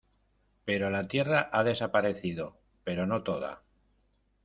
[0.65, 3.61] pero la tierra ha desaparecido, pero no toda.